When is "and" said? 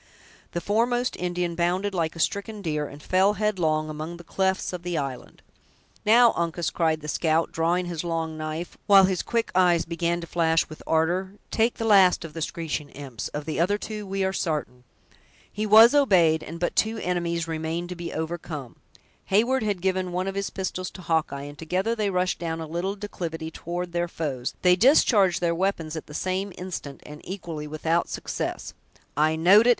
2.87-3.03, 16.41-16.59, 21.43-21.59, 27.05-27.21